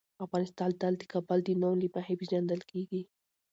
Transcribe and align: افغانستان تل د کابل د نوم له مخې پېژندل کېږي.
افغانستان 0.25 0.69
تل 0.81 0.93
د 0.99 1.03
کابل 1.13 1.39
د 1.43 1.49
نوم 1.61 1.75
له 1.83 1.87
مخې 1.95 2.13
پېژندل 2.19 2.61
کېږي. 2.71 3.01